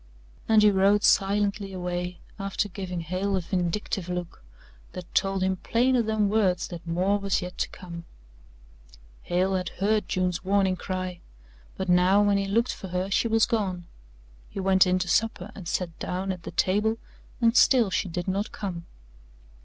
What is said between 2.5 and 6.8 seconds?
giving Hale a vindictive look that told him plainer than words